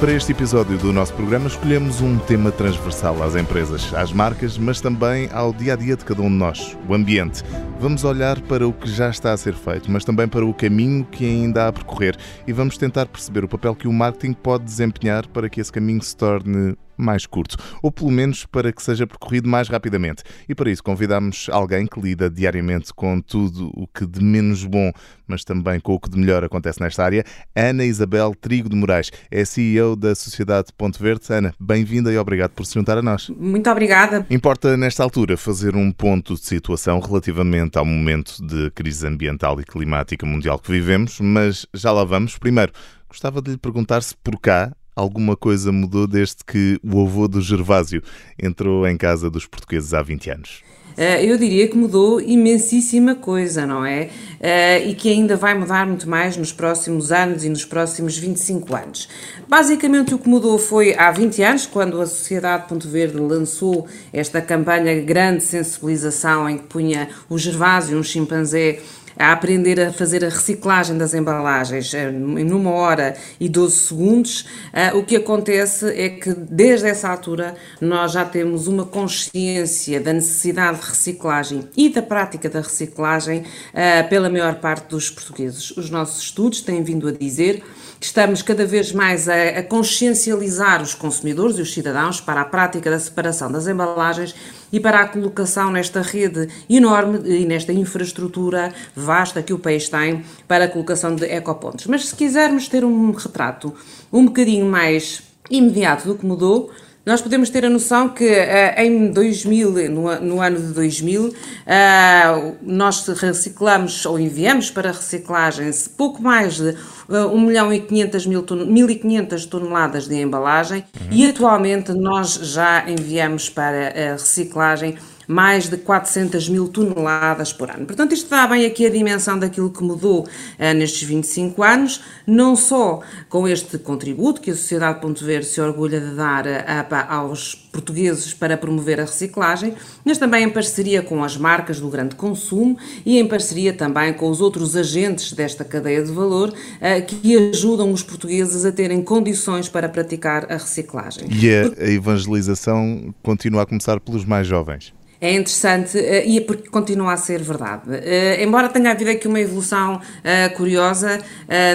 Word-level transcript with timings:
Para 0.00 0.12
este 0.12 0.30
episódio 0.30 0.78
do 0.78 0.92
nosso 0.92 1.12
programa, 1.12 1.48
escolhemos 1.48 2.00
um 2.00 2.20
tema 2.20 2.52
transversal 2.52 3.20
às 3.20 3.34
empresas, 3.34 3.92
às 3.92 4.12
marcas, 4.12 4.56
mas 4.56 4.80
também 4.80 5.28
ao 5.32 5.52
dia 5.52 5.72
a 5.72 5.76
dia 5.76 5.96
de 5.96 6.04
cada 6.04 6.22
um 6.22 6.28
de 6.28 6.36
nós, 6.36 6.78
o 6.88 6.94
ambiente. 6.94 7.42
Vamos 7.80 8.04
olhar 8.04 8.40
para 8.42 8.66
o 8.66 8.72
que 8.72 8.88
já 8.88 9.10
está 9.10 9.32
a 9.32 9.36
ser 9.36 9.54
feito, 9.54 9.90
mas 9.90 10.04
também 10.04 10.28
para 10.28 10.46
o 10.46 10.54
caminho 10.54 11.04
que 11.04 11.24
ainda 11.24 11.64
há 11.64 11.68
a 11.68 11.72
percorrer 11.72 12.16
e 12.46 12.52
vamos 12.52 12.78
tentar 12.78 13.06
perceber 13.06 13.42
o 13.42 13.48
papel 13.48 13.74
que 13.74 13.88
o 13.88 13.92
marketing 13.92 14.34
pode 14.34 14.62
desempenhar 14.62 15.26
para 15.26 15.48
que 15.48 15.60
esse 15.60 15.72
caminho 15.72 16.00
se 16.00 16.16
torne 16.16 16.76
mais 16.98 17.26
curto, 17.26 17.56
ou 17.82 17.90
pelo 17.90 18.10
menos 18.10 18.44
para 18.46 18.72
que 18.72 18.82
seja 18.82 19.06
percorrido 19.06 19.48
mais 19.48 19.68
rapidamente. 19.68 20.22
E 20.48 20.54
para 20.54 20.70
isso 20.70 20.82
convidamos 20.82 21.46
alguém 21.50 21.86
que 21.86 22.00
lida 22.00 22.28
diariamente 22.28 22.92
com 22.92 23.20
tudo 23.20 23.70
o 23.74 23.86
que 23.86 24.06
de 24.06 24.22
menos 24.22 24.64
bom, 24.64 24.92
mas 25.26 25.44
também 25.44 25.78
com 25.80 25.94
o 25.94 26.00
que 26.00 26.10
de 26.10 26.18
melhor 26.18 26.44
acontece 26.44 26.80
nesta 26.80 27.04
área, 27.04 27.24
Ana 27.54 27.84
Isabel 27.84 28.34
Trigo 28.34 28.68
de 28.68 28.76
Moraes, 28.76 29.10
é 29.30 29.44
CEO 29.44 29.94
da 29.94 30.14
Sociedade 30.14 30.72
Ponto 30.76 31.02
Verde. 31.02 31.24
Ana, 31.30 31.54
bem-vinda 31.60 32.12
e 32.12 32.18
obrigado 32.18 32.52
por 32.52 32.64
se 32.64 32.74
juntar 32.74 32.98
a 32.98 33.02
nós. 33.02 33.28
Muito 33.28 33.70
obrigada. 33.70 34.26
Importa, 34.30 34.76
nesta 34.76 35.02
altura, 35.02 35.36
fazer 35.36 35.76
um 35.76 35.92
ponto 35.92 36.34
de 36.34 36.40
situação 36.40 37.00
relativamente 37.00 37.78
ao 37.78 37.84
momento 37.84 38.44
de 38.44 38.70
crise 38.70 39.06
ambiental 39.06 39.60
e 39.60 39.64
climática 39.64 40.24
mundial 40.26 40.58
que 40.58 40.70
vivemos, 40.70 41.20
mas 41.20 41.66
já 41.74 41.92
lá 41.92 42.04
vamos. 42.04 42.38
Primeiro, 42.38 42.72
gostava 43.08 43.40
de 43.40 43.52
lhe 43.52 43.58
perguntar 43.58 44.02
se 44.02 44.16
por 44.16 44.38
cá 44.40 44.72
alguma 44.98 45.36
coisa 45.36 45.70
mudou 45.70 46.08
desde 46.08 46.44
que 46.44 46.80
o 46.82 47.00
avô 47.00 47.28
do 47.28 47.40
Gervásio 47.40 48.02
entrou 48.36 48.86
em 48.86 48.96
casa 48.96 49.30
dos 49.30 49.46
portugueses 49.46 49.94
há 49.94 50.02
20 50.02 50.30
anos? 50.30 50.62
Eh, 50.96 51.24
eu 51.24 51.38
diria 51.38 51.68
que 51.68 51.76
mudou 51.76 52.20
imensíssima 52.20 53.14
coisa, 53.14 53.64
não 53.64 53.86
é? 53.86 54.08
Eh, 54.40 54.88
e 54.88 54.94
que 54.96 55.08
ainda 55.08 55.36
vai 55.36 55.56
mudar 55.56 55.86
muito 55.86 56.10
mais 56.10 56.36
nos 56.36 56.50
próximos 56.50 57.12
anos 57.12 57.44
e 57.44 57.48
nos 57.48 57.64
próximos 57.64 58.18
25 58.18 58.74
anos. 58.74 59.08
Basicamente, 59.48 60.12
o 60.12 60.18
que 60.18 60.28
mudou 60.28 60.58
foi 60.58 60.96
há 60.98 61.12
20 61.12 61.40
anos, 61.42 61.66
quando 61.66 62.00
a 62.00 62.06
Sociedade 62.06 62.66
Ponto 62.68 62.88
Verde 62.88 63.16
lançou 63.16 63.86
esta 64.12 64.40
campanha 64.40 65.00
grande 65.00 65.44
sensibilização 65.44 66.50
em 66.50 66.58
que 66.58 66.64
punha 66.64 67.08
o 67.30 67.38
Gervásio, 67.38 67.96
um 67.96 68.02
chimpanzé, 68.02 68.80
a 69.18 69.32
aprender 69.32 69.80
a 69.80 69.92
fazer 69.92 70.24
a 70.24 70.28
reciclagem 70.28 70.96
das 70.96 71.12
embalagens 71.12 71.92
eh, 71.92 72.08
em 72.08 72.52
uma 72.52 72.70
hora 72.70 73.16
e 73.40 73.48
12 73.48 73.76
segundos, 73.76 74.46
eh, 74.72 74.92
o 74.94 75.02
que 75.02 75.16
acontece 75.16 75.86
é 75.88 76.08
que 76.08 76.32
desde 76.32 76.86
essa 76.86 77.08
altura 77.08 77.56
nós 77.80 78.12
já 78.12 78.24
temos 78.24 78.68
uma 78.68 78.86
consciência 78.86 80.00
da 80.00 80.12
necessidade 80.12 80.80
de 80.80 80.86
reciclagem 80.86 81.68
e 81.76 81.88
da 81.88 82.00
prática 82.00 82.48
da 82.48 82.60
reciclagem 82.60 83.44
eh, 83.74 84.04
pela 84.04 84.30
maior 84.30 84.54
parte 84.56 84.88
dos 84.88 85.10
portugueses. 85.10 85.72
Os 85.72 85.90
nossos 85.90 86.22
estudos 86.22 86.60
têm 86.60 86.82
vindo 86.84 87.08
a 87.08 87.12
dizer 87.12 87.62
estamos 88.00 88.42
cada 88.42 88.64
vez 88.64 88.92
mais 88.92 89.28
a, 89.28 89.34
a 89.58 89.62
consciencializar 89.62 90.82
os 90.82 90.94
consumidores 90.94 91.58
e 91.58 91.62
os 91.62 91.72
cidadãos 91.72 92.20
para 92.20 92.40
a 92.40 92.44
prática 92.44 92.90
da 92.90 92.98
separação 92.98 93.50
das 93.50 93.66
embalagens 93.66 94.34
e 94.72 94.78
para 94.78 95.00
a 95.00 95.08
colocação 95.08 95.70
nesta 95.70 96.00
rede 96.00 96.48
enorme 96.68 97.20
e 97.24 97.44
nesta 97.44 97.72
infraestrutura 97.72 98.72
vasta 98.94 99.42
que 99.42 99.52
o 99.52 99.58
país 99.58 99.88
tem 99.88 100.24
para 100.46 100.64
a 100.64 100.68
colocação 100.68 101.14
de 101.14 101.24
ecopontos. 101.24 101.86
Mas 101.86 102.06
se 102.06 102.14
quisermos 102.14 102.68
ter 102.68 102.84
um 102.84 103.10
retrato 103.12 103.74
um 104.12 104.26
bocadinho 104.26 104.66
mais 104.66 105.22
imediato 105.50 106.06
do 106.08 106.14
que 106.14 106.26
mudou, 106.26 106.70
nós 107.08 107.22
podemos 107.22 107.48
ter 107.48 107.64
a 107.64 107.70
noção 107.70 108.10
que 108.10 108.22
uh, 108.22 108.78
em 108.78 109.10
2000, 109.10 109.90
no, 109.90 110.20
no, 110.20 110.42
ano 110.42 110.60
de 110.60 110.74
2000, 110.74 111.22
uh, 111.24 111.32
eh, 111.66 112.52
nós 112.60 113.06
reciclamos 113.08 114.04
ou 114.04 114.20
enviamos 114.20 114.70
para 114.70 114.92
reciclagem 114.92 115.70
pouco 115.96 116.22
mais 116.22 116.56
de 116.56 116.76
uh, 117.08 117.28
1 117.32 117.40
milhão 117.40 117.72
e 117.72 117.80
500 117.80 118.26
mil 118.26 118.42
1.500 118.42 119.48
toneladas 119.48 120.06
de 120.06 120.20
embalagem 120.20 120.84
uhum. 121.00 121.08
e 121.10 121.26
atualmente 121.26 121.94
nós 121.94 122.34
já 122.34 122.84
enviamos 122.86 123.48
para 123.48 123.88
a 123.88 124.12
reciclagem 124.12 124.98
mais 125.28 125.68
de 125.68 125.76
400 125.76 126.48
mil 126.48 126.66
toneladas 126.68 127.52
por 127.52 127.70
ano. 127.70 127.84
Portanto, 127.84 128.14
isto 128.14 128.30
dá 128.30 128.46
bem 128.46 128.64
aqui 128.64 128.86
a 128.86 128.90
dimensão 128.90 129.38
daquilo 129.38 129.70
que 129.70 129.84
mudou 129.84 130.22
uh, 130.22 130.74
nestes 130.74 131.06
25 131.06 131.62
anos, 131.62 132.00
não 132.26 132.56
só 132.56 133.00
com 133.28 133.46
este 133.46 133.76
contributo 133.76 134.40
que 134.40 134.50
a 134.50 134.54
Sociedade 134.54 135.02
Ponto 135.02 135.22
Verde 135.22 135.44
se 135.44 135.60
orgulha 135.60 136.00
de 136.00 136.16
dar 136.16 136.46
uh, 136.46 137.06
aos 137.10 137.54
portugueses 137.54 138.32
para 138.32 138.56
promover 138.56 139.00
a 139.00 139.04
reciclagem, 139.04 139.74
mas 140.02 140.16
também 140.16 140.44
em 140.44 140.50
parceria 140.50 141.02
com 141.02 141.22
as 141.22 141.36
marcas 141.36 141.78
do 141.78 141.90
grande 141.90 142.16
consumo 142.16 142.78
e 143.04 143.18
em 143.18 143.28
parceria 143.28 143.74
também 143.74 144.14
com 144.14 144.30
os 144.30 144.40
outros 144.40 144.74
agentes 144.74 145.34
desta 145.34 145.62
cadeia 145.62 146.02
de 146.02 146.10
valor 146.10 146.48
uh, 146.48 147.06
que 147.06 147.36
ajudam 147.50 147.92
os 147.92 148.02
portugueses 148.02 148.64
a 148.64 148.72
terem 148.72 149.02
condições 149.02 149.68
para 149.68 149.90
praticar 149.90 150.50
a 150.50 150.54
reciclagem. 150.54 151.28
E 151.30 151.50
a 151.50 151.90
evangelização 151.90 153.14
continua 153.22 153.62
a 153.62 153.66
começar 153.66 154.00
pelos 154.00 154.24
mais 154.24 154.46
jovens 154.46 154.96
é 155.20 155.32
interessante 155.32 155.98
uh, 155.98 156.22
e 156.24 156.38
é 156.38 156.40
porque 156.40 156.68
continua 156.68 157.12
a 157.12 157.16
ser 157.16 157.42
verdade. 157.42 157.90
Uh, 157.90 158.42
embora 158.42 158.68
tenha 158.68 158.92
havido 158.92 159.10
aqui 159.10 159.26
uma 159.26 159.40
evolução 159.40 159.96
uh, 159.96 160.56
curiosa, 160.56 161.18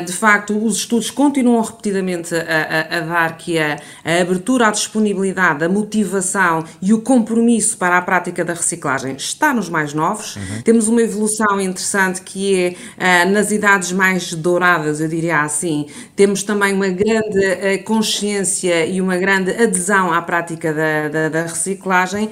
de 0.06 0.14
facto, 0.14 0.58
os 0.64 0.78
estudos 0.78 1.10
continuam 1.10 1.62
repetidamente 1.62 2.34
a, 2.36 2.40
a, 2.40 2.98
a 2.98 3.02
dar 3.02 3.38
que 3.38 3.58
a, 3.58 3.80
a, 4.06 4.22
abertura 4.22 4.68
à 4.68 4.72
disponibilidade, 4.72 5.64
a 5.64 5.70
motivação 5.70 6.64
e 6.82 6.94
o 6.94 7.02
compromisso 7.02 7.78
para 7.78 7.98
a 7.98 8.02
prática 8.02 8.46
da 8.46 8.54
reciclagem 8.54 9.16
está 9.16 9.54
nos 9.54 9.70
mais 9.70 9.94
novos. 9.94 10.36
Uhum. 10.36 10.62
Temos 10.64 10.88
uma 10.88 11.02
evolução 11.02 11.60
interessante 11.60 12.22
que 12.22 12.78
é 12.98 13.26
nas 13.26 13.52
idades 13.52 13.92
mais 13.92 14.34
douradas, 14.34 15.00
eu 15.00 15.08
diria 15.08 15.42
assim. 15.42 15.88
Temos 16.16 16.44
também 16.44 16.74
uma 16.74 16.90
grande 16.90 17.80
consciência 17.84 18.86
e 18.86 19.02
uma 19.02 19.18
grande 19.18 19.52
adesão 19.52 20.14
à 20.14 20.22
prática 20.22 20.72
da, 20.72 21.10
da, 21.10 21.30
da 21.30 21.42
reciclagem, 21.44 22.30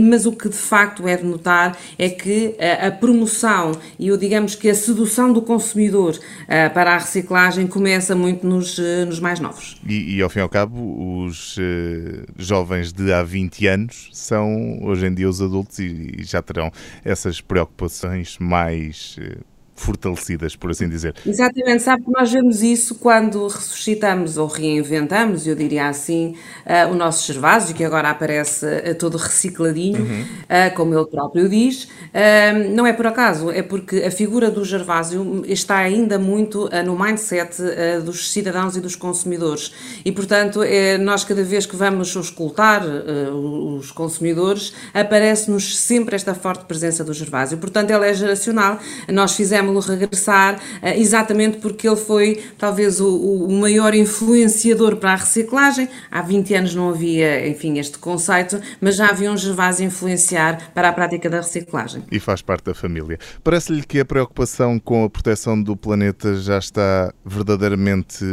mas 0.00 0.26
o 0.26 0.32
que 0.42 0.48
de 0.48 0.56
facto 0.56 1.06
é 1.06 1.16
de 1.16 1.24
notar 1.24 1.78
é 1.96 2.08
que 2.08 2.56
a, 2.58 2.64
eh, 2.64 2.86
a 2.88 2.90
promoção 2.90 3.72
e 3.96 4.10
o 4.10 4.18
digamos 4.18 4.56
que 4.56 4.68
a 4.68 4.74
sedução 4.74 5.32
do 5.32 5.40
consumidor 5.40 6.16
uh, 6.16 6.74
para 6.74 6.94
a 6.94 6.98
reciclagem 6.98 7.68
começa 7.68 8.16
muito 8.16 8.44
nos, 8.44 8.76
uh, 8.78 9.06
nos 9.06 9.20
mais 9.20 9.38
novos. 9.38 9.80
E, 9.86 10.16
e, 10.16 10.22
ao 10.22 10.28
fim 10.28 10.40
e 10.40 10.42
ao 10.42 10.48
cabo, 10.48 11.24
os 11.24 11.56
jovens 12.36 12.92
de 12.92 13.12
há 13.12 13.22
20 13.22 13.66
anos 13.68 14.08
são 14.12 14.80
hoje 14.82 15.06
em 15.06 15.14
dia 15.14 15.28
os 15.28 15.40
adultos 15.40 15.78
e, 15.78 16.16
e 16.18 16.24
já 16.24 16.42
terão 16.42 16.72
essas 17.04 17.40
preocupações 17.40 18.36
mais 18.40 19.16
fortalecidas, 19.82 20.54
por 20.54 20.70
assim 20.70 20.88
dizer. 20.88 21.14
Exatamente, 21.26 21.82
sabe 21.82 22.04
que 22.04 22.10
nós 22.10 22.32
vemos 22.32 22.62
isso 22.62 22.94
quando 22.94 23.46
ressuscitamos 23.48 24.38
ou 24.38 24.46
reinventamos, 24.46 25.46
eu 25.46 25.54
diria 25.54 25.88
assim, 25.88 26.36
uh, 26.64 26.92
o 26.92 26.94
nosso 26.94 27.30
Gervásio, 27.30 27.74
que 27.74 27.84
agora 27.84 28.10
aparece 28.10 28.64
uh, 28.64 28.94
todo 28.94 29.16
recicladinho, 29.16 30.02
uhum. 30.02 30.22
uh, 30.22 30.74
como 30.74 30.94
ele 30.94 31.06
próprio 31.06 31.48
diz. 31.48 31.88
não 32.74 32.86
é 32.86 32.92
por 32.92 33.06
acaso, 33.06 33.50
é 33.50 33.62
porque 33.62 33.96
a 34.04 34.10
figura 34.10 34.50
do 34.50 34.64
Gervásio 34.64 35.42
está 35.46 35.76
ainda 35.76 36.18
muito 36.18 36.68
no 36.84 36.98
mindset 36.98 37.56
dos 38.04 38.30
cidadãos 38.30 38.76
e 38.76 38.80
dos 38.80 38.94
consumidores. 38.94 39.72
E, 40.04 40.12
portanto, 40.12 40.60
nós 41.00 41.24
cada 41.24 41.42
vez 41.42 41.66
que 41.66 41.74
vamos 41.74 42.14
escutar 42.14 42.82
os 42.84 43.90
consumidores, 43.90 44.72
aparece-nos 44.92 45.76
sempre 45.78 46.14
esta 46.14 46.34
forte 46.34 46.64
presença 46.64 47.02
do 47.02 47.12
Gervásio. 47.12 47.58
Portanto, 47.58 47.90
ela 47.90 48.06
é 48.06 48.14
geracional. 48.14 48.78
Nós 49.08 49.34
fizemos 49.34 49.71
regressar, 49.80 50.60
eh, 50.80 50.98
exatamente 50.98 51.58
porque 51.58 51.86
ele 51.88 51.96
foi 51.96 52.42
talvez 52.58 53.00
o, 53.00 53.08
o, 53.08 53.52
maior 53.52 53.94
influenciador 53.94 54.96
para 54.96 55.12
a 55.12 55.16
reciclagem. 55.16 55.88
Há 56.10 56.22
20 56.22 56.54
anos 56.54 56.74
não 56.74 56.90
havia, 56.90 57.48
enfim, 57.48 57.78
este 57.78 57.98
conceito, 57.98 58.60
mas 58.80 58.96
já 58.96 59.08
havia 59.08 59.30
um 59.30 59.36
Gervásio 59.36 59.84
a 59.84 59.86
influenciar 59.86 60.72
para 60.72 60.88
a 60.88 60.92
prática 60.92 61.28
da 61.28 61.38
reciclagem. 61.38 62.04
E 62.10 62.18
faz 62.18 62.42
parte 62.42 62.64
da 62.64 62.74
família. 62.74 63.18
Parece-lhe 63.42 63.82
que 63.82 64.00
a 64.00 64.04
preocupação 64.04 64.78
com 64.78 65.04
a 65.04 65.10
proteção 65.10 65.60
do 65.60 65.76
planeta 65.76 66.34
já 66.36 66.58
está 66.58 67.12
verdadeiramente 67.24 68.24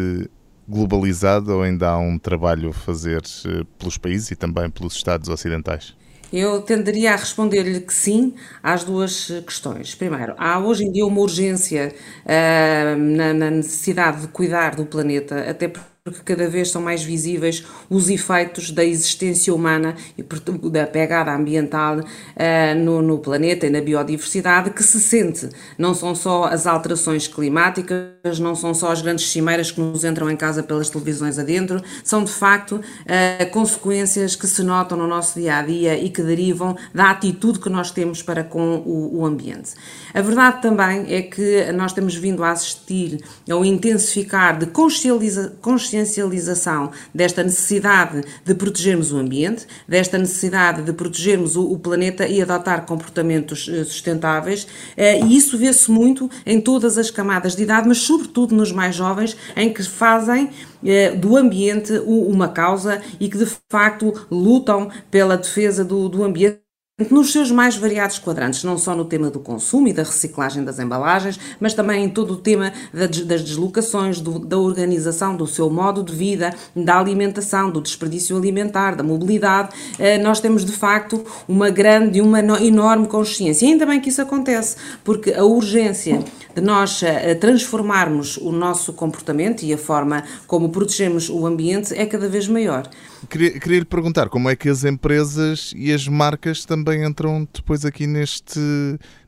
globalizada 0.69 1.53
ou 1.53 1.63
ainda 1.63 1.89
há 1.89 1.97
um 1.97 2.19
trabalho 2.19 2.69
a 2.69 2.73
fazer 2.73 3.21
eh, 3.45 3.63
pelos 3.77 3.97
países 3.97 4.29
e 4.31 4.35
também 4.35 4.69
pelos 4.69 4.95
Estados 4.95 5.27
ocidentais? 5.27 5.95
Eu 6.31 6.61
tenderia 6.61 7.13
a 7.13 7.15
responder-lhe 7.15 7.79
que 7.81 7.93
sim 7.93 8.35
às 8.61 8.83
duas 8.83 9.31
questões. 9.45 9.95
Primeiro, 9.95 10.35
há 10.37 10.59
hoje 10.59 10.83
em 10.83 10.91
dia 10.91 11.05
uma 11.05 11.21
urgência 11.21 11.93
uh, 12.23 12.97
na, 12.97 13.33
na, 13.33 13.49
necessidade 13.49 14.21
de 14.21 14.27
cuidar 14.27 14.75
do 14.75 14.85
planeta, 14.85 15.49
até 15.49 15.67
porque 15.67 15.88
porque 16.03 16.21
cada 16.23 16.47
vez 16.47 16.71
são 16.71 16.81
mais 16.81 17.03
visíveis 17.03 17.65
os 17.89 18.09
efeitos 18.09 18.71
da 18.71 18.85
existência 18.85 19.53
humana 19.53 19.95
e 20.17 20.23
da 20.69 20.87
pegada 20.87 21.33
ambiental 21.33 21.99
uh, 21.99 22.79
no, 22.79 23.01
no, 23.01 23.19
planeta 23.19 23.67
e 23.67 23.69
na 23.69 23.81
biodiversidade 23.81 24.69
que 24.69 24.81
se 24.81 24.99
sente. 24.99 25.49
Não 25.77 25.93
são 25.93 26.15
só 26.15 26.45
as 26.45 26.65
alterações 26.65 27.27
climáticas, 27.27 28.39
não 28.39 28.55
são 28.55 28.73
só 28.73 28.91
as 28.91 29.01
grandes 29.01 29.29
cimeiras 29.29 29.71
que 29.71 29.81
nos 29.81 30.05
entram 30.05 30.29
em 30.29 30.37
casa 30.37 30.63
pelas 30.63 30.89
televisões 30.89 31.37
adentro, 31.37 31.81
são 32.03 32.23
de 32.23 32.31
facto 32.31 32.77
uh, 32.77 33.51
consequências 33.51 34.37
que 34.37 34.47
se 34.47 34.63
notam 34.63 34.97
no 34.97 35.05
nosso 35.05 35.37
dia 35.37 35.57
a 35.57 35.61
dia 35.61 35.97
e 35.97 36.09
que 36.09 36.23
derivam 36.23 36.77
da 36.93 37.11
atitude 37.11 37.59
que 37.59 37.69
nós 37.69 37.91
temos 37.91 38.23
para 38.23 38.43
com 38.43 38.77
o, 38.77 39.19
o 39.19 39.25
ambiente. 39.25 39.73
A 40.13 40.21
verdade 40.21 40.61
também 40.61 41.13
é 41.13 41.21
que 41.21 41.71
nós 41.73 41.91
temos 41.91 42.15
vindo 42.15 42.41
a 42.41 42.51
assistir 42.51 43.21
ao 43.49 43.65
intensificar 43.65 44.57
de 44.57 44.67
consciencializa, 44.67 45.57
consciencialização 45.89 46.91
desta 47.13 47.43
necessidade 47.43 48.23
de 48.45 48.53
protegermos 48.53 49.11
o 49.11 49.17
ambiente, 49.17 49.65
desta 49.87 50.17
necessidade 50.17 50.83
de 50.83 50.93
protegermos 50.93 51.55
o, 51.55 51.71
o 51.71 51.79
planeta 51.79 52.27
e 52.27 52.41
adotar 52.41 52.85
comportamentos 52.85 53.67
eh, 53.67 53.83
sustentáveis, 53.83 54.67
eh, 54.95 55.19
e 55.19 55.35
isso 55.35 55.57
vê-se 55.57 55.89
muito 55.89 56.29
em 56.45 56.61
todas 56.61 56.97
as 56.97 57.09
camadas 57.09 57.55
de 57.55 57.63
idade, 57.63 57.87
mas 57.87 57.99
sobretudo 57.99 58.55
nos 58.55 58.71
mais 58.71 58.95
jovens, 58.95 59.35
em 59.55 59.73
que 59.73 59.83
fazem 59.83 60.49
eh, 60.85 61.11
do 61.11 61.35
ambiente 61.35 61.93
uma 62.05 62.49
causa 62.49 63.01
e 63.19 63.27
que 63.27 63.37
de 63.37 63.47
facto 63.69 64.27
lutam 64.29 64.89
pela 65.09 65.37
defesa 65.37 65.83
do, 65.83 66.07
do 66.07 66.23
ambiente 66.23 66.68
nos 67.09 67.31
seus 67.31 67.51
mais 67.51 67.77
variados 67.77 68.19
quadrantes, 68.19 68.63
não 68.63 68.77
só 68.77 68.95
no 68.95 69.05
tema 69.05 69.29
do 69.29 69.39
consumo 69.39 69.87
e 69.87 69.93
da 69.93 70.03
reciclagem 70.03 70.63
das 70.63 70.79
embalagens, 70.79 71.39
mas 71.59 71.73
também 71.73 72.03
em 72.03 72.09
todo 72.09 72.33
o 72.33 72.37
tema 72.37 72.73
das 72.93 73.41
deslocações, 73.41 74.19
do, 74.19 74.39
da 74.39 74.57
organização 74.57 75.35
do 75.35 75.47
seu 75.47 75.69
modo 75.69 76.03
de 76.03 76.13
vida, 76.13 76.53
da 76.75 76.99
alimentação, 76.99 77.71
do 77.71 77.81
desperdício 77.81 78.35
alimentar, 78.35 78.95
da 78.95 79.03
mobilidade. 79.03 79.69
Eh, 79.97 80.17
nós 80.17 80.39
temos 80.39 80.65
de 80.65 80.71
facto 80.71 81.23
uma 81.47 81.69
grande 81.69 82.21
uma 82.21 82.39
enorme 82.39 83.07
consciência. 83.07 83.65
E 83.65 83.69
ainda 83.69 83.85
bem 83.85 84.01
que 84.01 84.09
isso 84.09 84.21
acontece, 84.21 84.75
porque 85.03 85.33
a 85.33 85.43
urgência 85.43 86.23
de 86.53 86.61
nós 86.61 87.01
eh, 87.03 87.35
transformarmos 87.35 88.37
o 88.37 88.51
nosso 88.51 88.91
comportamento 88.93 89.63
e 89.63 89.73
a 89.73 89.77
forma 89.77 90.23
como 90.47 90.69
protegemos 90.69 91.29
o 91.29 91.45
ambiente 91.45 91.93
é 91.93 92.05
cada 92.05 92.27
vez 92.27 92.47
maior. 92.47 92.89
Queria, 93.27 93.59
queria 93.59 93.79
lhe 93.79 93.85
perguntar 93.85 94.29
como 94.29 94.49
é 94.49 94.55
que 94.55 94.69
as 94.69 94.85
empresas 94.85 95.73
e 95.75 95.91
as 95.91 96.07
marcas 96.07 96.63
também 96.63 97.03
entram 97.03 97.47
depois 97.53 97.83
aqui 97.83 98.07
neste, 98.07 98.59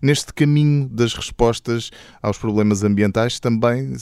neste 0.01 0.33
caminho 0.33 0.87
das 0.87 1.13
respostas 1.13 1.91
aos 2.21 2.37
problemas 2.37 2.83
ambientais, 2.83 3.39
também, 3.39 3.93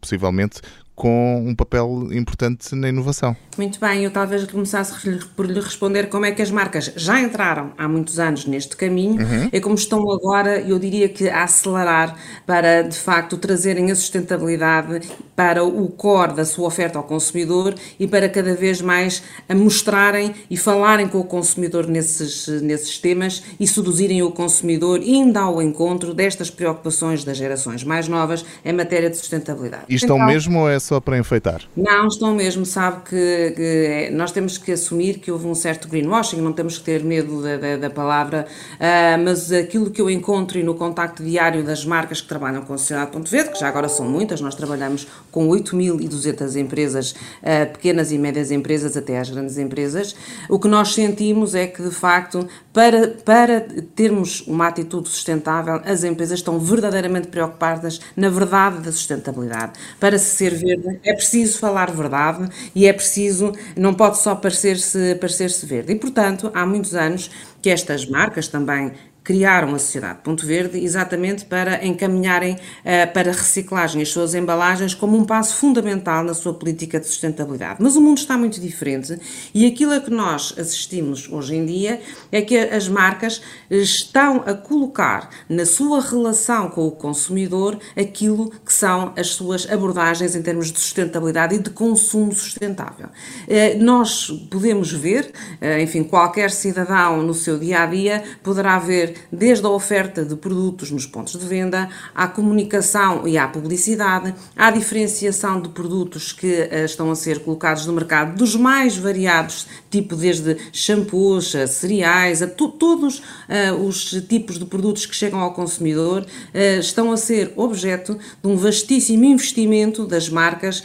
possivelmente, 0.00 0.60
com 1.00 1.42
um 1.46 1.54
papel 1.54 2.08
importante 2.12 2.74
na 2.74 2.90
inovação. 2.90 3.34
Muito 3.56 3.80
bem, 3.80 4.04
eu 4.04 4.10
talvez 4.10 4.44
começasse 4.44 4.92
por 5.34 5.46
lhe 5.46 5.58
responder 5.58 6.10
como 6.10 6.26
é 6.26 6.30
que 6.30 6.42
as 6.42 6.50
marcas 6.50 6.92
já 6.94 7.18
entraram 7.18 7.72
há 7.78 7.88
muitos 7.88 8.18
anos 8.18 8.44
neste 8.44 8.76
caminho 8.76 9.22
uhum. 9.22 9.48
e 9.50 9.60
como 9.62 9.74
estão 9.74 9.98
agora, 10.12 10.60
eu 10.60 10.78
diria 10.78 11.08
que 11.08 11.26
a 11.26 11.44
acelerar 11.44 12.14
para 12.46 12.82
de 12.82 12.98
facto 12.98 13.38
trazerem 13.38 13.90
a 13.90 13.94
sustentabilidade 13.94 15.08
para 15.34 15.64
o 15.64 15.88
core 15.88 16.34
da 16.34 16.44
sua 16.44 16.66
oferta 16.66 16.98
ao 16.98 17.04
consumidor 17.04 17.74
e 17.98 18.06
para 18.06 18.28
cada 18.28 18.54
vez 18.54 18.82
mais 18.82 19.22
a 19.48 19.54
mostrarem 19.54 20.34
e 20.50 20.56
falarem 20.58 21.08
com 21.08 21.18
o 21.18 21.24
consumidor 21.24 21.86
nesses, 21.86 22.46
nesses 22.60 22.98
temas 22.98 23.42
e 23.58 23.66
seduzirem 23.66 24.22
o 24.22 24.30
consumidor 24.30 25.00
indo 25.02 25.38
ao 25.38 25.62
encontro 25.62 26.12
destas 26.12 26.50
preocupações 26.50 27.24
das 27.24 27.38
gerações 27.38 27.84
mais 27.84 28.06
novas 28.06 28.44
em 28.62 28.74
matéria 28.74 29.08
de 29.08 29.16
sustentabilidade. 29.16 29.84
E 29.88 29.94
estão 29.94 30.16
então, 30.16 30.26
mesmo 30.26 30.60
ou 30.60 30.68
é 30.68 30.78
só 30.90 30.98
para 30.98 31.16
enfeitar? 31.16 31.62
Não, 31.76 32.08
estão 32.08 32.34
mesmo. 32.34 32.66
Sabe 32.66 33.02
que, 33.08 33.52
que 33.54 33.62
é, 33.62 34.10
nós 34.10 34.32
temos 34.32 34.58
que 34.58 34.72
assumir 34.72 35.20
que 35.20 35.30
houve 35.30 35.46
um 35.46 35.54
certo 35.54 35.86
greenwashing, 35.86 36.40
não 36.40 36.52
temos 36.52 36.78
que 36.78 36.84
ter 36.84 37.04
medo 37.04 37.40
da, 37.40 37.56
da, 37.56 37.76
da 37.76 37.90
palavra, 37.90 38.44
uh, 38.74 39.24
mas 39.24 39.52
aquilo 39.52 39.88
que 39.88 40.00
eu 40.00 40.10
encontro 40.10 40.58
e 40.58 40.64
no 40.64 40.74
contacto 40.74 41.22
diário 41.22 41.62
das 41.62 41.84
marcas 41.84 42.20
que 42.20 42.26
trabalham 42.26 42.62
com 42.62 42.74
a 42.74 42.78
Sociedade 42.78 43.12
Ponto 43.12 43.30
Verde, 43.30 43.52
que 43.52 43.60
já 43.60 43.68
agora 43.68 43.88
são 43.88 44.04
muitas, 44.04 44.40
nós 44.40 44.56
trabalhamos 44.56 45.06
com 45.30 45.46
8.200 45.48 46.56
empresas, 46.56 47.12
uh, 47.12 47.70
pequenas 47.72 48.10
e 48.10 48.18
médias 48.18 48.50
empresas 48.50 48.96
até 48.96 49.16
às 49.16 49.30
grandes 49.30 49.58
empresas, 49.58 50.16
o 50.48 50.58
que 50.58 50.66
nós 50.66 50.92
sentimos 50.92 51.54
é 51.54 51.68
que, 51.68 51.80
de 51.84 51.92
facto, 51.92 52.48
para, 52.72 53.08
para 53.24 53.60
termos 53.94 54.40
uma 54.40 54.66
atitude 54.66 55.08
sustentável, 55.08 55.80
as 55.84 56.02
empresas 56.02 56.40
estão 56.40 56.58
verdadeiramente 56.58 57.28
preocupadas 57.28 58.00
na 58.16 58.28
verdade 58.28 58.80
da 58.80 58.90
sustentabilidade. 58.90 59.72
Para 60.00 60.18
se 60.18 60.36
ser 60.36 60.54
verde, 60.54 60.79
é 61.04 61.12
preciso 61.14 61.58
falar 61.58 61.90
verdade 61.90 62.48
e 62.74 62.86
é 62.86 62.92
preciso, 62.92 63.52
não 63.76 63.94
pode 63.94 64.18
só 64.18 64.34
parecer-se 64.34 65.14
parecer 65.16 65.50
verde. 65.66 65.92
E, 65.92 65.96
portanto, 65.96 66.50
há 66.54 66.64
muitos 66.66 66.94
anos 66.94 67.30
que 67.62 67.70
estas 67.70 68.06
marcas 68.06 68.48
também 68.48 68.92
criaram 69.30 69.72
a 69.76 69.78
Sociedade 69.78 70.18
Ponto 70.24 70.44
Verde 70.44 70.82
exatamente 70.82 71.44
para 71.44 71.86
encaminharem 71.86 72.54
uh, 72.54 73.12
para 73.14 73.30
reciclagem 73.30 74.02
as 74.02 74.08
suas 74.08 74.34
embalagens 74.34 74.92
como 74.92 75.16
um 75.16 75.24
passo 75.24 75.54
fundamental 75.54 76.24
na 76.24 76.34
sua 76.34 76.52
política 76.52 76.98
de 76.98 77.06
sustentabilidade. 77.06 77.76
Mas 77.78 77.94
o 77.94 78.00
mundo 78.00 78.18
está 78.18 78.36
muito 78.36 78.60
diferente 78.60 79.16
e 79.54 79.66
aquilo 79.66 79.92
a 79.92 80.00
que 80.00 80.10
nós 80.10 80.52
assistimos 80.58 81.28
hoje 81.30 81.54
em 81.54 81.64
dia 81.64 82.00
é 82.32 82.42
que 82.42 82.58
as 82.58 82.88
marcas 82.88 83.40
estão 83.70 84.42
a 84.44 84.52
colocar 84.52 85.30
na 85.48 85.64
sua 85.64 86.00
relação 86.00 86.68
com 86.68 86.88
o 86.88 86.90
consumidor 86.90 87.78
aquilo 87.96 88.50
que 88.50 88.72
são 88.72 89.12
as 89.16 89.28
suas 89.28 89.70
abordagens 89.70 90.34
em 90.34 90.42
termos 90.42 90.72
de 90.72 90.80
sustentabilidade 90.80 91.54
e 91.54 91.58
de 91.60 91.70
consumo 91.70 92.34
sustentável. 92.34 93.06
Uh, 93.06 93.80
nós 93.80 94.28
podemos 94.50 94.90
ver, 94.90 95.30
uh, 95.62 95.80
enfim, 95.80 96.02
qualquer 96.02 96.50
cidadão 96.50 97.22
no 97.22 97.32
seu 97.32 97.60
dia 97.60 97.84
a 97.84 97.86
dia 97.86 98.24
poderá 98.42 98.76
ver 98.80 99.19
desde 99.32 99.66
a 99.66 99.70
oferta 99.70 100.24
de 100.24 100.36
produtos 100.36 100.90
nos 100.90 101.06
pontos 101.06 101.38
de 101.38 101.46
venda, 101.46 101.88
à 102.14 102.26
comunicação 102.28 103.26
e 103.26 103.36
à 103.36 103.46
publicidade, 103.48 104.34
à 104.56 104.70
diferenciação 104.70 105.60
de 105.60 105.68
produtos 105.68 106.32
que 106.32 106.46
uh, 106.46 106.84
estão 106.84 107.10
a 107.10 107.16
ser 107.16 107.40
colocados 107.40 107.86
no 107.86 107.92
mercado, 107.92 108.36
dos 108.36 108.56
mais 108.56 108.96
variados, 108.96 109.66
tipo 109.90 110.16
desde 110.16 110.56
shampoos, 110.72 111.54
a 111.54 111.66
cereais, 111.66 112.42
a 112.42 112.46
todos 112.46 113.18
uh, 113.18 113.84
os 113.84 114.10
tipos 114.28 114.58
de 114.58 114.64
produtos 114.64 115.06
que 115.06 115.14
chegam 115.14 115.40
ao 115.40 115.52
consumidor, 115.52 116.22
uh, 116.22 116.80
estão 116.80 117.12
a 117.12 117.16
ser 117.16 117.52
objeto 117.56 118.18
de 118.42 118.48
um 118.48 118.56
vastíssimo 118.56 119.24
investimento 119.24 120.06
das 120.06 120.28
marcas 120.28 120.82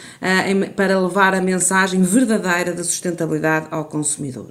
em, 0.48 0.62
para 0.70 1.00
levar 1.00 1.34
a 1.34 1.42
mensagem 1.42 2.02
verdadeira 2.02 2.74
da 2.74 2.84
sustentabilidade 2.84 3.68
ao 3.72 3.86
consumidor. 3.86 4.50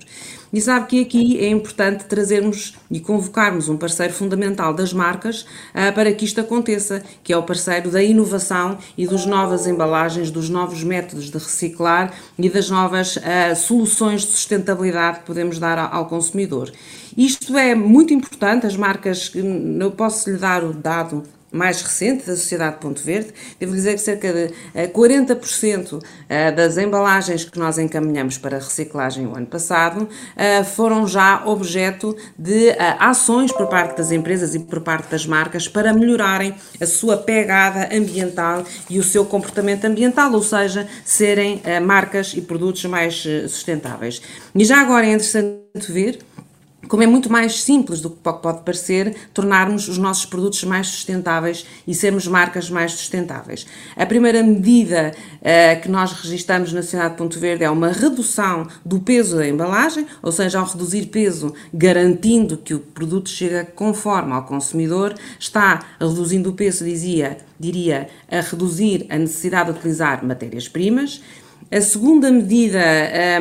E 0.55 0.61
sabe 0.61 0.87
que 0.87 1.01
aqui 1.01 1.37
é 1.41 1.49
importante 1.49 2.05
trazermos 2.05 2.77
e 2.89 3.01
convocarmos 3.01 3.69
um 3.69 3.77
parceiro 3.77 4.13
fundamental 4.13 4.73
das 4.73 4.93
marcas 4.93 5.43
uh, 5.43 5.93
para 5.93 6.13
que 6.13 6.25
isto 6.25 6.41
aconteça, 6.41 7.03
que 7.25 7.33
é 7.33 7.37
o 7.37 7.43
parceiro 7.43 7.91
da 7.91 8.01
inovação 8.01 8.79
e 8.97 9.05
das 9.05 9.27
novas 9.27 9.67
embalagens, 9.67 10.31
dos 10.31 10.49
novos 10.49 10.85
métodos 10.85 11.25
de 11.25 11.39
reciclar 11.39 12.15
e 12.39 12.49
das 12.49 12.71
novas 12.71 13.17
uh, 13.17 13.21
soluções 13.57 14.21
de 14.21 14.29
sustentabilidade 14.29 15.19
que 15.19 15.27
podemos 15.27 15.59
dar 15.59 15.77
ao 15.77 16.07
consumidor. 16.07 16.71
Isto 17.19 17.59
é 17.59 17.75
muito 17.75 18.15
importante, 18.15 18.65
as 18.65 18.77
marcas, 18.77 19.33
eu 19.35 19.91
posso 19.91 20.31
lhe 20.31 20.37
dar 20.37 20.63
o 20.63 20.73
dado 20.73 21.25
mais 21.55 21.81
recente 21.81 22.27
da 22.27 22.35
Sociedade 22.35 22.79
Ponto 22.81 23.01
Verde, 23.01 23.33
devo 23.61 23.73
dizer 23.73 23.95
que 23.95 24.01
cerca 24.01 24.33
de 24.33 24.53
40% 24.89 26.03
eh, 26.29 26.49
eh, 26.49 26.53
das 26.53 26.77
embalagens 26.77 27.45
que 27.45 27.59
nós 27.59 27.79
encaminhamos 27.79 28.37
para 28.37 28.59
reciclagem 28.59 29.27
o 29.27 29.37
ano 29.37 29.47
passado 29.47 30.09
eh, 30.37 30.65
foram 30.65 31.07
já 31.07 31.45
objeto 31.47 32.17
de 32.37 32.71
ações 32.99 33.53
por 33.53 33.69
parte 33.69 33.99
das 33.99 34.11
empresas 34.11 34.55
e 34.55 34.59
por 34.59 34.81
parte 34.81 35.09
das 35.11 35.27
marcas 35.27 35.69
para 35.69 35.93
melhorarem 35.93 36.55
a 36.81 36.87
sua 36.87 37.17
pegada 37.17 37.89
ambiental 37.97 38.65
e 38.91 38.99
o 38.99 39.05
seu 39.05 39.25
comportamento 39.25 39.85
ambiental, 39.85 40.33
ou 40.33 40.43
seja, 40.43 40.89
serem 41.05 41.63
marcas 41.83 42.35
e 42.35 42.41
produtos 42.41 42.85
mais 42.87 43.25
sustentáveis. 43.49 44.21
E 44.55 44.65
já 44.65 44.81
agora 44.81 45.07
é 45.07 45.13
interessante 45.13 45.93
ver 45.93 46.19
como 46.89 47.03
é 47.03 47.07
muito 47.07 47.31
mais 47.31 47.63
simples 47.63 48.01
do 48.01 48.11
que 48.11 48.17
pode 48.17 48.63
parecer 48.63 49.15
tornarmos 49.33 49.89
os 49.89 49.99
nossos 49.99 50.25
produtos 50.25 50.63
mais 50.65 50.89
sustentáveis 50.89 51.67
e 51.87 51.95
sermos 51.95 52.27
marcas 52.27 52.71
mais 52.71 52.93
sustentáveis. 52.93 53.67
A 53.97 54.07
primeira 54.07 54.43
medida 54.43 55.13
uh, 55.41 55.81
que 55.81 55.89
nós 55.89 56.13
registramos 56.13 56.73
na 56.73 56.83
Cidade 56.83 57.11
de 57.11 57.19
Ponto 57.19 57.39
Verde 57.39 57.65
é 57.65 57.71
uma 57.71 57.89
redução 57.89 58.67
do 58.85 59.01
peso 59.01 59.37
da 59.37 59.49
embalagem, 59.49 60.07
ou 60.23 60.33
seja, 60.33 60.59
ao 60.59 60.67
reduzir 60.67 61.07
peso, 61.07 61.55
garantindo 61.73 62.57
que 62.57 62.75
o 62.75 62.81
produto 62.81 63.29
chega 63.29 63.65
conforme 63.65 64.33
ao 64.33 64.45
consumidor, 64.45 65.15
está 65.39 65.85
reduzindo 66.01 66.51
o 66.51 66.55
peso, 66.55 66.85
dizia, 66.85 67.39
diria, 67.59 68.09
a 68.31 68.41
reduzir 68.41 69.07
a 69.09 69.19
necessidade 69.19 69.73
de 69.73 69.79
utilizar 69.79 70.25
matérias-primas, 70.25 71.21
a 71.75 71.81
segunda 71.81 72.31
medida 72.31 72.79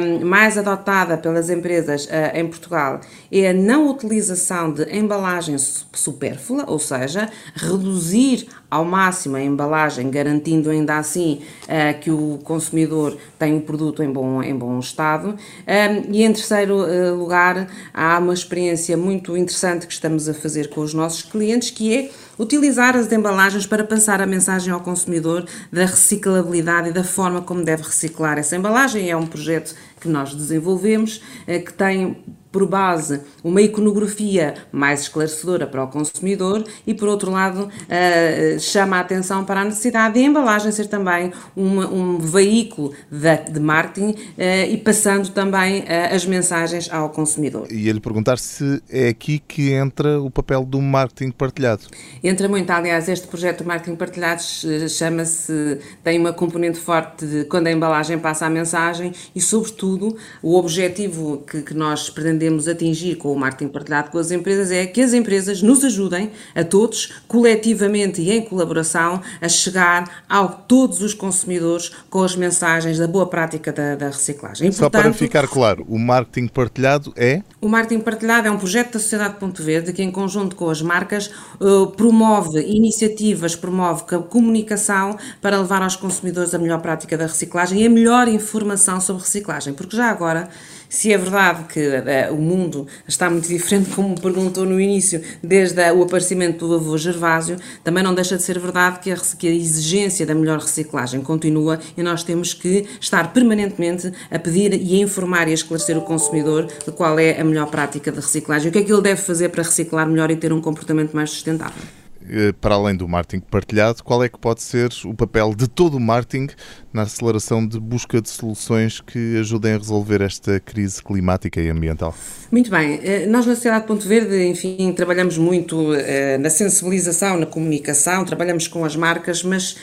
um, 0.02 0.26
mais 0.26 0.58
adotada 0.58 1.16
pelas 1.18 1.52
empresas 1.52 2.06
uh, 2.06 2.36
em 2.36 2.48
Portugal 2.48 3.00
é 3.32 3.50
a 3.50 3.54
não 3.54 3.88
utilização 3.92 4.74
de 4.74 4.84
embalagem 4.92 5.56
supérflua, 5.58 6.66
ou 6.68 6.80
seja, 6.80 7.30
reduzir 7.54 8.48
ao 8.74 8.84
máximo 8.84 9.36
a 9.36 9.42
embalagem, 9.42 10.10
garantindo 10.10 10.72
ainda 10.72 10.98
assim 10.98 11.42
uh, 11.64 12.00
que 12.00 12.10
o 12.10 12.40
consumidor 12.44 13.16
tem 13.38 13.56
o 13.56 13.62
produto 13.62 14.02
em 14.02 14.12
bom, 14.12 14.42
em 14.42 14.56
bom 14.56 14.80
estado. 14.80 15.30
Um, 15.30 16.12
e 16.12 16.24
em 16.24 16.34
terceiro 16.34 16.78
uh, 16.78 17.16
lugar, 17.16 17.68
há 17.94 18.18
uma 18.18 18.34
experiência 18.34 18.98
muito 18.98 19.38
interessante 19.38 19.86
que 19.86 19.94
estamos 19.94 20.28
a 20.28 20.34
fazer 20.34 20.70
com 20.70 20.82
os 20.82 20.92
nossos 20.92 21.22
clientes, 21.22 21.70
que 21.70 21.96
é 21.96 22.10
utilizar 22.40 22.98
as 22.98 23.12
embalagens 23.12 23.68
para 23.68 23.84
passar 23.84 24.20
a 24.22 24.26
mensagem 24.26 24.74
ao 24.74 24.80
consumidor 24.80 25.46
da 25.72 25.86
reciclabilidade 25.86 26.90
e 26.90 26.92
da 26.92 27.04
forma 27.04 27.44
como 27.44 27.64
deve 27.64 27.84
reciclar 27.84 28.40
essa 28.40 28.56
embalagem. 28.56 29.08
É 29.08 29.16
um 29.16 29.28
projeto 29.28 29.76
que 30.02 30.08
nós 30.08 30.34
desenvolvemos, 30.34 31.22
eh, 31.46 31.60
que 31.60 31.72
tem 31.72 32.18
por 32.54 32.68
base 32.68 33.22
uma 33.44 33.62
iconografia 33.62 34.54
mais 34.72 35.02
esclarecedora 35.02 35.66
para 35.66 35.84
o 35.84 35.88
consumidor 35.88 36.64
e, 36.86 36.94
por 36.94 37.10
outro 37.10 37.32
lado, 37.32 37.64
uh, 37.68 38.60
chama 38.60 38.98
a 38.98 39.00
atenção 39.00 39.44
para 39.44 39.62
a 39.62 39.66
necessidade 39.66 40.14
de 40.14 40.20
a 40.20 40.24
embalagem 40.24 40.72
ser 40.72 40.86
também 40.86 41.34
uma, 41.56 41.88
um 41.88 42.20
veículo 42.20 42.94
de, 43.12 43.52
de 43.52 43.60
marketing 43.60 44.12
uh, 44.12 44.72
e 44.72 44.78
passando 44.78 45.30
também 45.30 45.82
uh, 45.82 46.14
as 46.14 46.28
mensagens 46.28 46.88
ao 46.92 47.10
consumidor. 47.10 47.68
E 47.72 47.90
ele 47.90 48.00
perguntar 48.00 48.38
se 48.38 48.82
é 48.88 49.08
aqui 49.08 49.40
que 49.40 49.72
entra 49.72 50.22
o 50.22 50.30
papel 50.30 50.64
do 50.64 50.80
marketing 50.80 51.32
partilhado. 51.32 51.86
Entra 52.24 52.48
muito, 52.48 52.70
aliás, 52.70 53.10
este 53.10 53.26
projeto 53.26 53.62
de 53.62 53.68
marketing 53.68 53.96
partilhado 53.96 54.44
chama-se, 54.88 55.80
tem 56.04 56.20
uma 56.20 56.32
componente 56.32 56.78
forte 56.78 57.26
de 57.26 57.46
quando 57.46 57.66
a 57.66 57.72
embalagem 57.72 58.20
passa 58.20 58.46
a 58.46 58.50
mensagem 58.50 59.12
e, 59.36 59.42
sobretudo, 59.42 60.16
o 60.44 60.56
objetivo 60.56 61.44
que, 61.48 61.64
que 61.64 61.74
nós 61.74 62.12
pretendemos 62.12 62.43
pretendemos 62.44 62.68
atingir 62.68 63.16
com 63.16 63.32
o 63.32 63.40
marketing 63.40 63.72
partilhado 63.72 64.12
com 64.12 64.18
as 64.18 64.32
empresas 64.32 64.72
é 64.72 64.86
que 64.86 65.02
as 65.02 65.14
empresas 65.14 65.62
nos 65.62 65.84
ajudem 65.84 66.32
a 66.54 66.64
todos, 66.64 67.14
coletivamente 67.28 68.22
e 68.22 68.32
em 68.32 68.42
colaboração, 68.42 69.22
a 69.42 69.48
chegar 69.48 70.24
a 70.28 70.46
todos 70.46 71.02
os 71.02 71.14
consumidores 71.14 71.92
com 72.10 72.22
as 72.22 72.36
mensagens 72.36 72.98
da 72.98 73.08
boa 73.08 73.26
prática 73.28 73.72
da, 73.72 73.96
da 73.96 74.08
reciclagem. 74.08 74.68
E, 74.70 74.74
Só 74.74 74.90
portanto, 74.90 75.04
para 75.04 75.14
ficar 75.14 75.48
claro, 75.48 75.86
o 75.88 75.98
marketing 75.98 76.48
partilhado 76.48 77.14
é? 77.16 77.42
O 77.62 77.68
marketing 77.70 78.02
partilhado 78.02 78.48
é 78.48 78.52
um 78.52 78.58
projeto 78.58 78.94
da 78.94 79.00
Sociedade 79.00 79.36
Ponto 79.40 79.64
Verde 79.64 79.94
que, 79.94 80.04
em 80.04 80.12
conjunto 80.12 80.56
com 80.56 80.70
as 80.70 80.82
marcas, 80.82 81.32
uh, 81.60 81.88
promove 81.96 82.60
iniciativas, 82.62 83.56
promove 83.56 84.04
comunicação 84.30 85.18
para 85.42 85.58
levar 85.58 85.82
aos 85.82 85.96
consumidores 85.96 86.54
a 86.54 86.60
melhor 86.60 86.82
prática 86.82 87.18
da 87.18 87.26
reciclagem 87.26 87.82
e 87.82 87.86
a 87.86 87.90
melhor 87.90 88.28
informação 88.28 89.00
sobre 89.00 89.24
reciclagem, 89.24 89.74
porque 89.74 89.96
já 89.96 90.10
agora 90.10 90.50
se 90.94 91.12
é 91.12 91.18
verdade 91.18 91.64
que 91.64 91.80
uh, 91.80 92.32
o 92.32 92.38
mundo 92.38 92.86
está 93.08 93.28
muito 93.28 93.48
diferente, 93.48 93.90
como 93.96 94.14
perguntou 94.22 94.64
no 94.64 94.80
início, 94.80 95.24
desde 95.42 95.82
o 95.92 96.04
aparecimento 96.04 96.68
do 96.68 96.76
avô 96.76 96.96
Gervásio, 97.00 97.58
também 97.84 98.04
não 98.04 98.14
deixa 98.14 98.38
de 98.38 98.44
ser 98.44 98.60
verdade 98.60 99.00
que 99.00 99.12
a, 99.12 99.18
que 99.18 99.48
a 99.48 99.52
exigência 99.52 100.24
da 100.24 100.36
melhor 100.36 100.60
reciclagem 100.60 101.20
continua 101.22 101.80
e 101.98 102.04
nós 102.04 102.24
temos 102.24 102.54
que 102.54 102.86
estar 103.02 103.34
permanentemente 103.34 104.14
a 104.30 104.38
pedir 104.38 104.72
e 104.80 105.02
a 105.02 105.04
informar 105.04 105.48
e 105.48 105.52
a 105.52 105.56
esclarecer 105.56 105.98
o 105.98 106.02
consumidor 106.02 106.68
de 106.68 106.92
qual 106.92 107.18
é 107.18 107.42
a 107.42 107.44
melhor 107.44 107.72
prática 107.72 108.12
de 108.12 108.18
reciclagem, 108.18 108.70
o 108.70 108.72
que 108.72 108.78
é 108.78 108.84
que 108.84 108.94
ele 108.94 109.02
deve 109.02 109.20
fazer 109.20 109.50
para 109.50 109.64
reciclar 109.64 110.08
melhor 110.08 110.30
e 110.30 110.36
ter 110.36 110.54
um 110.54 110.62
comportamento 110.62 111.16
mais 111.16 111.32
sustentável. 111.32 112.03
Eh, 112.30 112.54
para 112.60 112.76
além 112.76 112.96
do 112.96 113.08
marketing 113.08 113.44
partilhado, 113.50 114.04
qual 114.04 114.24
é 114.24 114.30
que 114.30 114.38
pode 114.38 114.62
ser 114.62 114.90
o 115.06 115.14
papel 115.14 115.54
de 115.56 115.68
todo 115.68 115.98
o 115.98 116.00
marketing 116.00 116.48
na 116.92 117.04
aceleração 117.04 117.66
de 117.66 117.80
busca 117.80 118.22
de 118.22 118.30
soluções 118.30 119.02
que 119.02 119.38
ajudem 119.40 119.74
a 119.74 119.78
resolver 119.78 120.22
esta 120.22 120.60
crise 120.60 121.04
climática 121.04 121.62
e 121.62 121.70
ambiental? 121.70 122.16
Muito 122.52 122.70
bem. 122.70 123.00
Eh, 123.04 123.26
nós 123.26 123.46
na 123.46 123.56
Sociedade 123.56 123.86
Ponto 123.86 124.08
Verde, 124.08 124.46
enfim, 124.46 124.94
trabalhamos 124.94 125.38
muito 125.38 125.94
eh, 125.96 126.38
na 126.38 126.50
sensibilização, 126.50 127.38
na 127.38 127.46
comunicação, 127.46 128.24
trabalhamos 128.26 128.68
com 128.68 128.86
as 128.86 128.96
marcas, 128.96 129.44
mas 129.44 129.76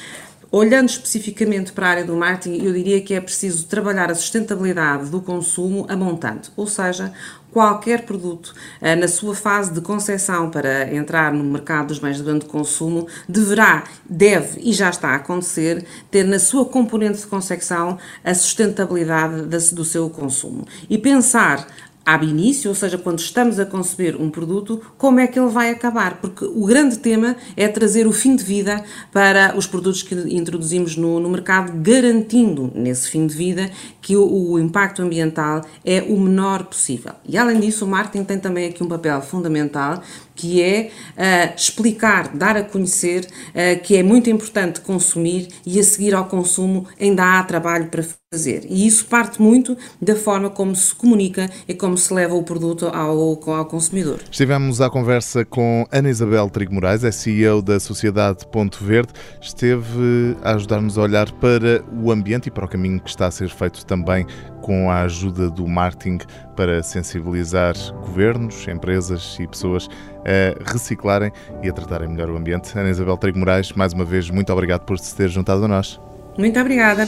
Olhando 0.52 0.88
especificamente 0.88 1.70
para 1.70 1.86
a 1.86 1.90
área 1.90 2.04
do 2.04 2.16
marketing, 2.16 2.64
eu 2.64 2.72
diria 2.72 3.00
que 3.00 3.14
é 3.14 3.20
preciso 3.20 3.66
trabalhar 3.66 4.10
a 4.10 4.14
sustentabilidade 4.16 5.08
do 5.08 5.20
consumo 5.20 5.86
a 5.88 5.94
montante, 5.94 6.50
ou 6.56 6.66
seja, 6.66 7.12
qualquer 7.52 8.04
produto 8.04 8.52
eh, 8.80 8.96
na 8.96 9.06
sua 9.06 9.32
fase 9.34 9.72
de 9.72 9.80
concepção 9.80 10.50
para 10.50 10.92
entrar 10.92 11.32
no 11.32 11.44
mercado 11.44 11.88
dos 11.88 12.00
bens 12.00 12.16
de 12.16 12.24
grande 12.24 12.46
consumo 12.46 13.06
deverá, 13.28 13.84
deve 14.08 14.60
e 14.60 14.72
já 14.72 14.90
está 14.90 15.10
a 15.10 15.16
acontecer 15.16 15.84
ter 16.10 16.24
na 16.24 16.40
sua 16.40 16.64
componente 16.64 17.20
de 17.20 17.26
concepção 17.28 17.96
a 18.24 18.34
sustentabilidade 18.34 19.42
do 19.72 19.84
seu 19.84 20.10
consumo. 20.10 20.66
E 20.88 20.98
pensar 20.98 21.64
ab 22.04 22.26
início, 22.26 22.68
ou 22.68 22.74
seja, 22.74 22.96
quando 22.98 23.18
estamos 23.18 23.58
a 23.58 23.66
conceber 23.66 24.20
um 24.20 24.30
produto, 24.30 24.80
como 24.96 25.20
é 25.20 25.26
que 25.26 25.38
ele 25.38 25.48
vai 25.48 25.70
acabar? 25.70 26.20
Porque 26.20 26.44
o 26.44 26.64
grande 26.64 26.98
tema 26.98 27.36
é 27.56 27.68
trazer 27.68 28.06
o 28.06 28.12
fim 28.12 28.34
de 28.34 28.42
vida 28.42 28.82
para 29.12 29.54
os 29.56 29.66
produtos 29.66 30.02
que 30.02 30.14
introduzimos 30.14 30.96
no, 30.96 31.20
no 31.20 31.28
mercado, 31.28 31.72
garantindo 31.80 32.70
nesse 32.74 33.08
fim 33.08 33.26
de 33.26 33.34
vida 33.34 33.70
que 34.00 34.16
o, 34.16 34.52
o, 34.52 34.58
impacto 34.58 35.02
ambiental 35.02 35.62
é 35.84 36.02
o 36.02 36.18
menor 36.18 36.64
possível. 36.64 37.12
E 37.26 37.36
além 37.36 37.60
disso, 37.60 37.84
o 37.84 37.88
marketing 37.88 38.24
tem 38.24 38.38
também 38.38 38.68
aqui 38.68 38.82
um 38.82 38.88
papel 38.88 39.20
fundamental 39.22 40.02
que 40.40 40.62
é 40.62 40.90
uh, 41.18 41.54
explicar, 41.54 42.34
dar 42.34 42.56
a 42.56 42.62
conhecer 42.62 43.26
uh, 43.26 43.82
que 43.82 43.94
é 43.94 44.02
muito 44.02 44.30
importante 44.30 44.80
consumir 44.80 45.48
e 45.66 45.78
a 45.78 45.84
seguir 45.84 46.14
ao 46.14 46.24
consumo 46.24 46.86
ainda 46.98 47.38
há 47.38 47.42
trabalho 47.42 47.88
para 47.88 48.02
fazer. 48.32 48.64
E 48.66 48.86
isso 48.86 49.04
parte 49.04 49.42
muito 49.42 49.76
da 50.00 50.16
forma 50.16 50.48
como 50.48 50.74
se 50.74 50.94
comunica 50.94 51.50
e 51.68 51.74
como 51.74 51.98
se 51.98 52.14
leva 52.14 52.34
o 52.34 52.42
produto 52.42 52.86
ao, 52.86 53.38
ao 53.52 53.66
consumidor. 53.66 54.20
Estivemos 54.30 54.80
à 54.80 54.88
conversa 54.88 55.44
com 55.44 55.84
Ana 55.92 56.08
Isabel 56.08 56.48
Trigo 56.48 56.72
Moraes, 56.72 57.04
é 57.04 57.10
CEO 57.10 57.60
da 57.60 57.78
Sociedade 57.78 58.46
Ponto 58.46 58.82
Verde. 58.82 59.12
Esteve 59.42 60.36
a 60.42 60.54
ajudar-nos 60.54 60.96
a 60.96 61.02
olhar 61.02 61.30
para 61.32 61.84
o 62.02 62.10
ambiente 62.10 62.46
e 62.46 62.50
para 62.50 62.64
o 62.64 62.68
caminho 62.68 62.98
que 63.00 63.10
está 63.10 63.26
a 63.26 63.30
ser 63.30 63.50
feito 63.50 63.84
também 63.84 64.24
com 64.60 64.90
a 64.90 65.02
ajuda 65.02 65.50
do 65.50 65.66
marketing 65.66 66.18
para 66.56 66.82
sensibilizar 66.82 67.74
governos, 68.00 68.66
empresas 68.68 69.36
e 69.40 69.46
pessoas 69.46 69.88
a 70.24 70.72
reciclarem 70.72 71.32
e 71.62 71.68
a 71.68 71.72
tratarem 71.72 72.08
melhor 72.08 72.30
o 72.30 72.36
ambiente. 72.36 72.78
Ana 72.78 72.90
Isabel 72.90 73.16
Trigo 73.16 73.38
Moraes, 73.38 73.72
mais 73.72 73.92
uma 73.92 74.04
vez, 74.04 74.30
muito 74.30 74.52
obrigado 74.52 74.82
por 74.82 74.98
se 74.98 75.14
ter 75.14 75.28
juntado 75.28 75.64
a 75.64 75.68
nós. 75.68 76.00
Muito 76.36 76.58
obrigada. 76.58 77.06